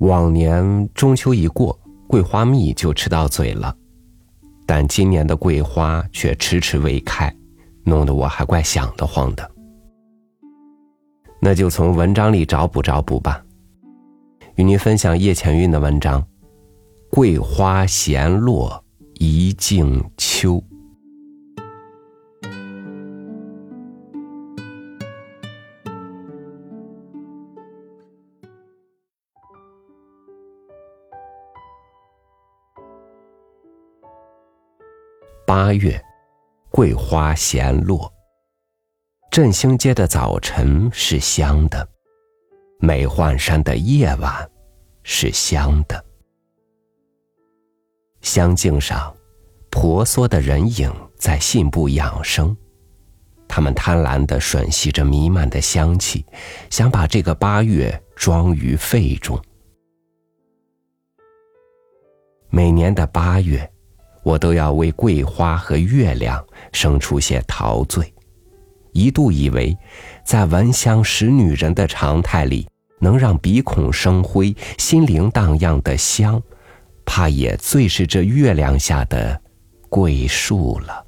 [0.00, 3.74] 往年中秋一过，桂花蜜就吃到嘴了，
[4.66, 7.34] 但今年的桂花却迟迟未开，
[7.84, 9.50] 弄得我还怪想得慌的。
[11.38, 13.44] 那就从文章里找补找补吧，
[14.54, 16.22] 与您分享叶浅韵的文章
[17.10, 18.82] 《桂花闲落
[19.14, 20.54] 一径秋》。
[35.52, 36.00] 八月，
[36.70, 38.08] 桂花闲落。
[39.32, 41.88] 振兴街的早晨是香的，
[42.78, 44.48] 美幻山的夜晚
[45.02, 46.04] 是香的。
[48.20, 49.12] 香径上，
[49.72, 52.56] 婆娑的人影在信步养生，
[53.48, 56.24] 他们贪婪地吮吸着弥漫的香气，
[56.70, 59.36] 想把这个八月装于肺中。
[62.50, 63.68] 每年的八月。
[64.22, 68.12] 我都要为桂花和月亮生出些陶醉，
[68.92, 69.76] 一度以为，
[70.24, 76.40] 在闻香识女人的常态里，能让鼻孔生辉、心灵荡漾的香，
[77.06, 79.40] 怕也最是这月亮下的
[79.88, 81.06] 桂树了。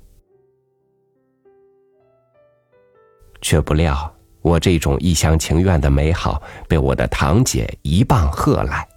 [3.43, 8.89] 却不料，我这种一厢情愿的美好，被我的堂姐一棒喝来。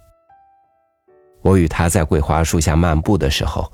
[1.42, 3.70] 我与她在桂花树下漫步的时候。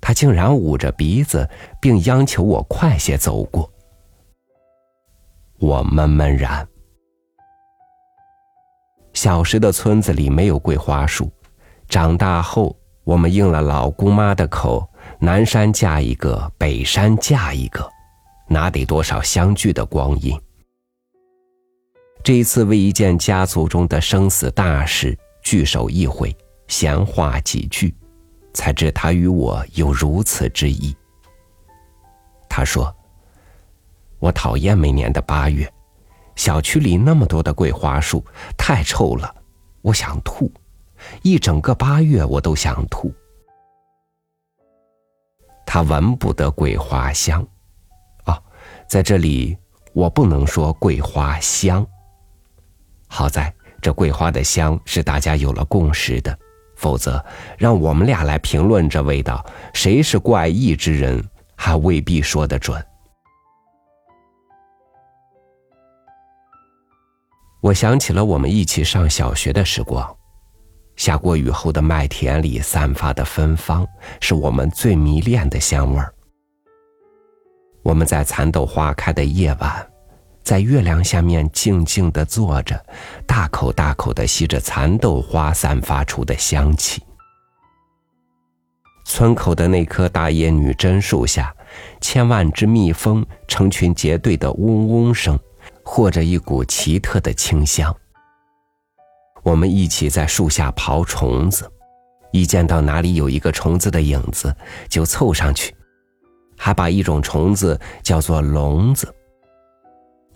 [0.00, 1.48] 他竟然捂着鼻子，
[1.80, 3.70] 并央求我快些走过。
[5.58, 6.66] 我闷闷然。
[9.12, 11.30] 小时的村子里没有桂花树，
[11.88, 14.88] 长大后我们应了老姑妈的口，
[15.18, 17.90] 南山嫁一个，北山嫁一个，
[18.46, 20.40] 哪得多少相聚的光阴？
[22.22, 26.36] 这一次为一件家族中的生死大事聚首一回，
[26.68, 27.92] 闲话几句。
[28.58, 30.92] 才知他与我有如此之意。
[32.48, 32.92] 他说
[34.18, 35.72] ：“我讨厌每年的八月，
[36.34, 38.24] 小区里那么多的桂花树，
[38.56, 39.32] 太臭了，
[39.80, 40.50] 我想吐。
[41.22, 43.14] 一整个八月我都想吐。
[45.64, 47.46] 他闻不得桂花香，
[48.24, 48.42] 哦，
[48.88, 49.56] 在这里
[49.92, 51.86] 我不能说桂花香。
[53.06, 56.36] 好在这桂花的香是大家有了共识的。”
[56.78, 57.22] 否则，
[57.58, 59.44] 让我们俩来评论这味道，
[59.74, 61.22] 谁是怪异之人，
[61.56, 62.80] 还未必说得准。
[67.60, 70.16] 我想起了我们一起上小学的时光，
[70.94, 73.84] 下过雨后的麦田里散发的芬芳，
[74.20, 76.14] 是我们最迷恋的香味儿。
[77.82, 79.90] 我们在蚕豆花开的夜晚。
[80.48, 82.82] 在月亮下面静静的坐着，
[83.26, 87.02] 大口大口的吸着蚕豆花散发出的香气。
[89.04, 91.54] 村口的那棵大叶女贞树下，
[92.00, 95.38] 千万只蜜蜂成群结队的嗡嗡声，
[95.84, 97.94] 或者一股奇特的清香。
[99.42, 101.70] 我们一起在树下刨虫子，
[102.32, 104.56] 一见到哪里有一个虫子的影子，
[104.88, 105.76] 就凑上去，
[106.56, 109.14] 还把一种虫子叫做笼子。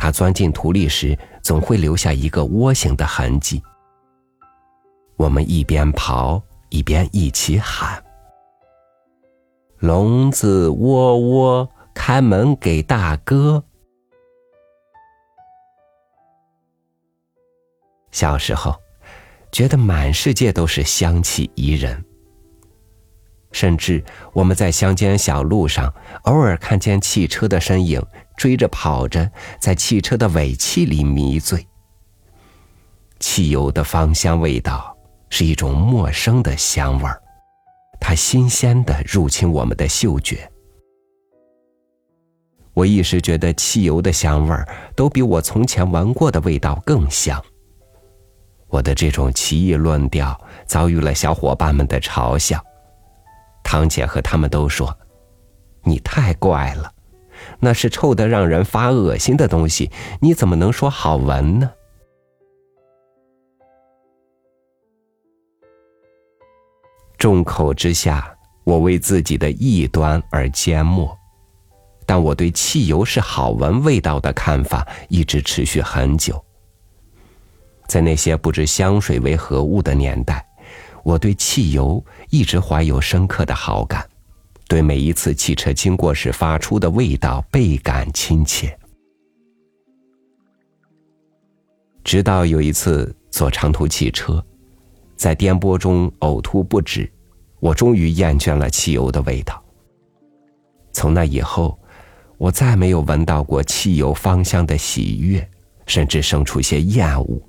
[0.02, 3.62] 它钻进土里时，总会留下一个窝形的痕迹。
[5.14, 8.02] 我们一边刨一边一起喊
[9.78, 13.62] ：“笼子窝窝，开门给大哥。”
[18.10, 18.74] 小时候，
[19.52, 22.04] 觉得满世界都是香气宜人。
[23.52, 24.02] 甚至
[24.32, 25.92] 我们在乡间小路上，
[26.22, 28.02] 偶尔看见汽车的身影，
[28.36, 29.30] 追着跑着，
[29.60, 31.66] 在汽车的尾气里迷醉。
[33.20, 34.96] 汽油的芳香味道
[35.30, 37.22] 是一种陌生的香味儿，
[38.00, 40.50] 它新鲜的入侵我们的嗅觉。
[42.74, 47.40] 我一时觉得汽油的香味儿都比我从前闻过的味道更香。
[48.68, 52.58] 我的这种奇异论调遭遇了小伙伴们的嘲笑。
[53.72, 54.94] 堂姐和他们都说
[55.82, 56.92] ：“你太怪了，
[57.58, 59.90] 那是臭得让人发恶心的东西，
[60.20, 61.72] 你怎么能说好闻呢？”
[67.16, 71.18] 众口之下，我为自己的异端而缄默，
[72.04, 76.44] 但我对汽油是好闻味道的看法一直持续很久。
[77.86, 80.46] 在那些不知香水为何物的年代。
[81.02, 84.08] 我对汽油一直怀有深刻的好感，
[84.68, 88.78] 对每一次汽车经过时发出的味道倍感亲切。
[92.04, 94.44] 直到有一次坐长途汽车，
[95.16, 97.10] 在颠簸中呕吐不止，
[97.60, 99.62] 我终于厌倦了汽油的味道。
[100.92, 101.78] 从那以后，
[102.38, 105.48] 我再没有闻到过汽油芳香的喜悦，
[105.86, 107.40] 甚至生出些厌恶。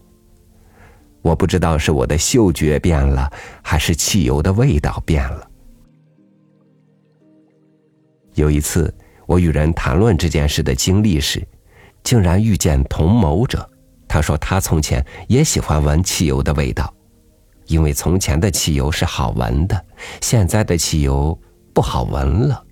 [1.23, 3.31] 我不知道是我的嗅觉变了，
[3.63, 5.49] 还是汽油的味道变了。
[8.35, 8.93] 有一次，
[9.25, 11.41] 我与人谈论这件事的经历时，
[12.03, 13.67] 竟然遇见同谋者。
[14.05, 16.93] 他说他从前也喜欢闻汽油的味道，
[17.67, 19.85] 因为从前的汽油是好闻的，
[20.21, 21.39] 现在的汽油
[21.73, 22.63] 不好闻了。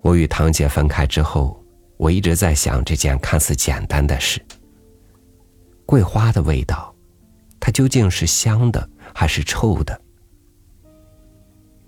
[0.00, 1.60] 我与堂姐分开之后，
[1.96, 4.40] 我一直在想这件看似简单的事。
[5.86, 6.92] 桂花的味道，
[7.60, 9.98] 它究竟是香的还是臭的？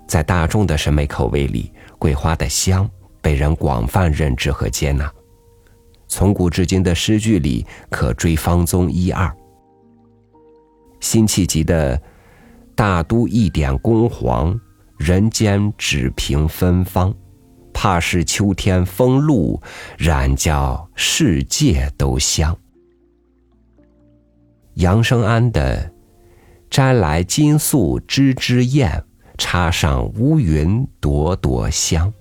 [0.07, 2.89] 在大众的审美口味里，桂花的香
[3.21, 5.13] 被人广泛认知和接纳。
[6.07, 9.31] 从古至今的诗句里，可追方宗一二。
[11.01, 12.01] 辛弃疾的
[12.75, 14.59] “大都一点宫黄，
[14.97, 17.13] 人间只凭芬芳。”
[17.75, 19.61] 怕是秋天风露，
[19.99, 22.57] 染叫世界都香。
[24.79, 25.91] 杨生安的
[26.71, 29.03] “摘来金粟枝枝艳，
[29.37, 32.13] 插上乌云朵朵香”，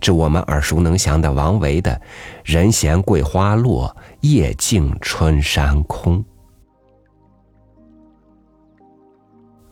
[0.00, 2.00] 至我们耳熟能详的王维的
[2.46, 6.24] “人闲桂花落，夜静春山空”。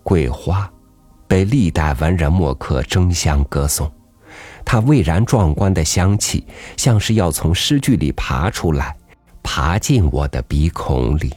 [0.03, 0.69] 桂花
[1.29, 3.89] 被历代文人墨客争相歌颂。
[4.65, 6.45] 它蔚然壮观的香气，
[6.77, 8.97] 像是要从诗句里爬出来，
[9.47, 11.33] 爬进我的鼻孔里。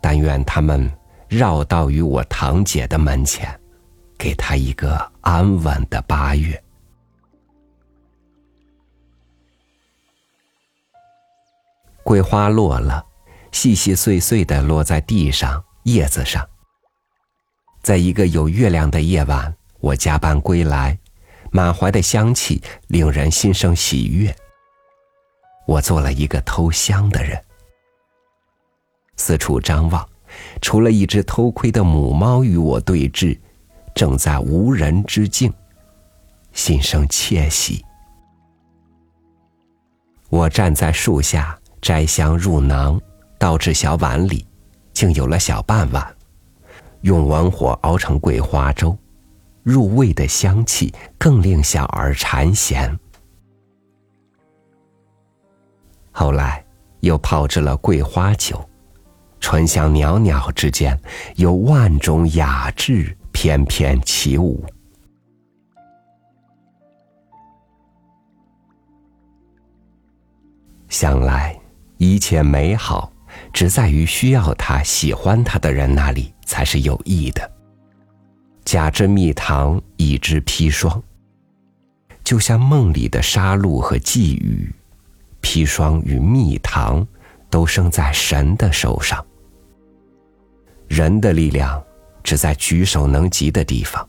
[0.00, 0.88] 但愿他们
[1.28, 3.58] 绕道于我堂姐的门前，
[4.16, 6.62] 给她一个安稳的八月。
[12.04, 13.04] 桂花落了，
[13.50, 16.48] 细细碎碎的落在地上、叶子上。
[17.82, 20.96] 在一个有月亮的夜晚，我加班归来。
[21.50, 24.34] 满怀的香气令人心生喜悦。
[25.72, 27.42] 我做了一个偷香的人，
[29.16, 30.06] 四处张望，
[30.60, 33.38] 除了一只偷窥的母猫与我对峙，
[33.94, 35.50] 正在无人之境，
[36.52, 37.82] 心生窃喜。
[40.28, 43.00] 我站在树下摘香入囊，
[43.38, 44.46] 倒至小碗里，
[44.92, 46.06] 竟有了小半碗，
[47.00, 48.94] 用文火熬成桂花粥。
[49.62, 52.94] 入味的香气更令小儿馋涎。
[56.12, 56.64] 后来
[57.00, 58.62] 又泡制了桂花酒，
[59.40, 60.96] 醇香袅袅之间，
[61.36, 64.64] 有万种雅致翩翩起舞。
[70.88, 71.58] 想来
[71.96, 73.10] 一切美好，
[73.50, 77.50] 只在于需要它、喜欢它的人那里才是有益的。
[78.64, 81.02] 假之蜜糖，乙之砒霜。
[82.22, 84.72] 就像梦里的杀戮和寄语，
[85.42, 87.06] 砒霜与蜜糖
[87.50, 89.22] 都生在神的手上。
[90.88, 91.82] 人的力量
[92.22, 94.08] 只在举手能及的地方，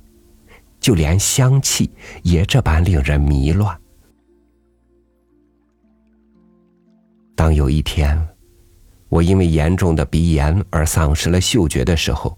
[0.80, 1.92] 就连香气
[2.22, 3.78] 也这般令人迷乱。
[7.36, 8.28] 当有一天，
[9.10, 12.38] 我因为严重的鼻炎而丧失了嗅觉的时候，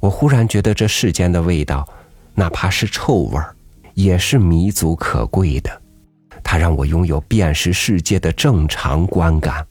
[0.00, 1.86] 我忽然觉得这世间的味道，
[2.34, 3.54] 哪怕是臭味儿，
[3.94, 5.82] 也是弥足可贵的。
[6.50, 9.64] 它让我拥有辨识世界的正常观感。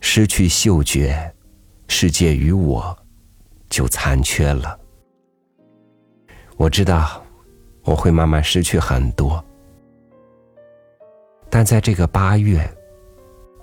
[0.00, 1.30] 失去嗅觉，
[1.86, 2.96] 世界与我
[3.68, 4.80] 就残缺了。
[6.56, 7.22] 我知道
[7.82, 9.44] 我会慢慢失去很多，
[11.50, 12.66] 但在这个八月，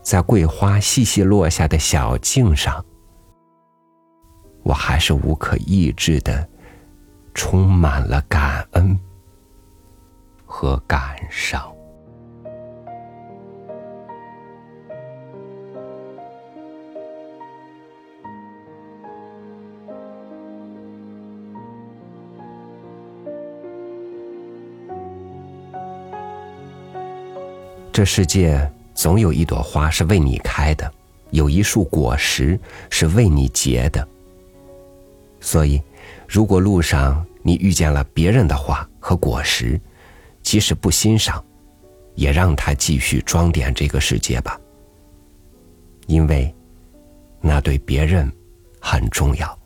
[0.03, 2.85] 在桂花细细落下的小径上。
[4.61, 6.47] 我还是无可抑制的，
[7.33, 8.40] 充满了感
[27.91, 30.91] 这世界总有一朵花是为你开的，
[31.31, 32.57] 有一束果实
[32.89, 34.07] 是为你结的。
[35.41, 35.81] 所以，
[36.27, 39.79] 如果路上你遇见了别人的花和果实，
[40.41, 41.43] 即使不欣赏，
[42.15, 44.59] 也让它继续装点这个世界吧，
[46.07, 46.53] 因为
[47.41, 48.31] 那对别人
[48.79, 49.59] 很重要。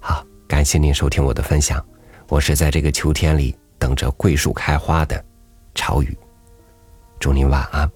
[0.00, 1.84] 好，感谢您收听我的分享，
[2.28, 5.24] 我是在这个秋天里等着桂树开花的
[5.74, 6.16] 潮雨，
[7.18, 7.90] 祝您晚安，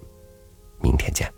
[0.81, 1.36] 明天见。